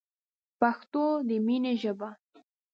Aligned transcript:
پښتو 0.59 1.03
دی 1.27 1.37
مینی 1.45 1.73
ژبه 1.81 2.09